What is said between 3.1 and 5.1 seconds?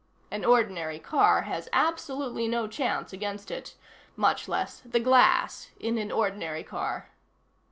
against it. Much less the